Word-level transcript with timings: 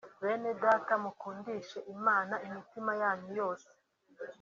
Benedata 0.21 0.93
mukundishe 1.03 1.77
Imana 1.95 2.33
imitima 2.47 2.91
yanyu 3.01 3.29
yose 3.39 3.69